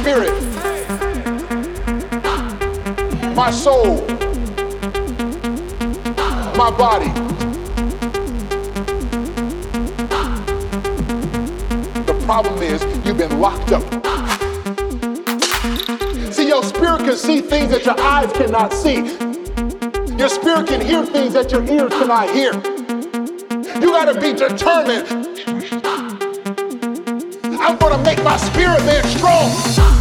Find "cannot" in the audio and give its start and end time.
18.32-18.72, 21.92-22.30